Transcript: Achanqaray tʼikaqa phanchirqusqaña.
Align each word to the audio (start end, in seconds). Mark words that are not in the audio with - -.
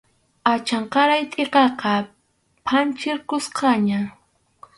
Achanqaray 0.53 1.23
tʼikaqa 1.31 1.91
phanchirqusqaña. 2.65 3.99